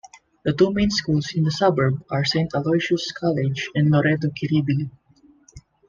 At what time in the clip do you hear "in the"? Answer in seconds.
1.35-1.51